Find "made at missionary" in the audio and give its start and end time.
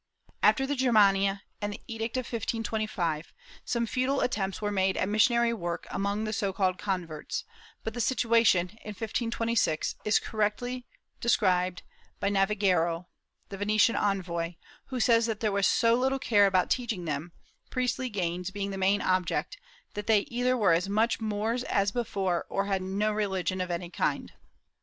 4.71-5.53